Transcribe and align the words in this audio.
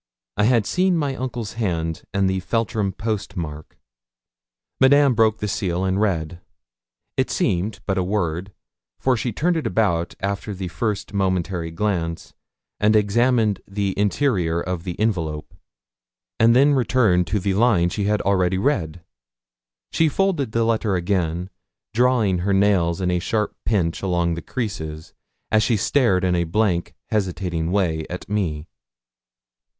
I 0.35 0.45
had 0.45 0.65
seen 0.65 0.97
my 0.97 1.15
uncle's 1.15 1.53
hand, 1.53 2.01
and 2.11 2.27
the 2.27 2.39
Feltram 2.39 2.91
post 2.91 3.37
mark. 3.37 3.77
Madame 4.79 5.13
broke 5.13 5.37
the 5.37 5.47
seal, 5.47 5.85
and 5.85 6.01
read. 6.01 6.41
It 7.17 7.29
seemed 7.29 7.81
but 7.85 7.99
a 7.99 8.03
word, 8.03 8.51
for 8.99 9.15
she 9.15 9.31
turned 9.31 9.57
it 9.57 9.67
about 9.67 10.15
after 10.19 10.55
the 10.55 10.69
first 10.69 11.13
momentary 11.13 11.69
glance, 11.69 12.33
and 12.79 12.95
examined 12.95 13.61
the 13.67 13.93
interior 13.95 14.59
of 14.59 14.85
the 14.85 14.99
envelope, 14.99 15.53
and 16.39 16.55
then 16.55 16.73
returned 16.73 17.27
to 17.27 17.39
the 17.39 17.53
line 17.53 17.89
she 17.89 18.05
had 18.05 18.23
already 18.23 18.57
read. 18.57 19.03
She 19.91 20.09
folded 20.09 20.51
the 20.51 20.63
letter 20.63 20.95
again, 20.95 21.51
drawing 21.93 22.39
her 22.39 22.53
nails 22.53 23.01
in 23.01 23.11
a 23.11 23.19
sharp 23.19 23.55
pinch 23.65 24.01
along 24.01 24.33
the 24.33 24.41
creases, 24.41 25.13
as 25.51 25.61
she 25.61 25.77
stared 25.77 26.23
in 26.23 26.33
a 26.35 26.45
blank, 26.45 26.95
hesitating 27.11 27.71
way 27.71 28.07
at 28.09 28.27
me. 28.27 28.65